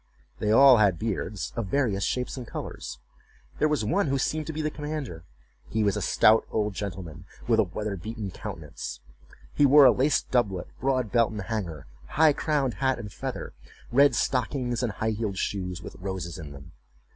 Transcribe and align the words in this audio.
They 0.39 0.49
all 0.51 0.77
had 0.77 0.97
beards, 0.97 1.53
of 1.55 1.67
various 1.67 2.03
shapes 2.03 2.35
and 2.35 2.47
colors. 2.47 2.97
There 3.59 3.67
was 3.67 3.85
one 3.85 4.07
who 4.07 4.17
seemed 4.17 4.47
to 4.47 4.51
be 4.51 4.63
the 4.63 4.71
commander. 4.71 5.25
He 5.69 5.83
was 5.83 5.95
a 5.95 6.01
stout 6.01 6.43
old 6.49 6.73
gentleman, 6.73 7.25
with 7.47 7.59
a 7.59 7.63
weather 7.65 7.95
beaten 7.95 8.31
countenance; 8.31 8.99
he 9.53 9.63
wore 9.67 9.85
a 9.85 9.91
laced 9.91 10.31
doublet, 10.31 10.65
broad 10.79 11.11
belt 11.11 11.29
and 11.31 11.43
hanger, 11.43 11.85
high 12.17 12.33
crowned 12.33 12.73
hat 12.81 12.97
and 12.97 13.13
feather, 13.13 13.53
red 13.91 14.15
stockings, 14.15 14.81
and 14.81 14.93
high 14.93 15.11
heeled 15.11 15.37
shoes, 15.37 15.83
with 15.83 15.95
roses 15.99 16.39
in 16.39 16.51
them. 16.51 16.71